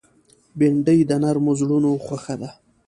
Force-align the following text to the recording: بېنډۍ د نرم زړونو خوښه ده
بېنډۍ 0.57 0.99
د 1.09 1.11
نرم 1.23 1.45
زړونو 1.59 1.91
خوښه 2.05 2.35
ده 2.41 2.49